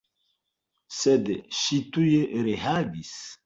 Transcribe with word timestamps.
Sed 1.01 1.31
ŝi 1.59 1.79
tuj 1.93 2.09
reagis. 2.51 3.17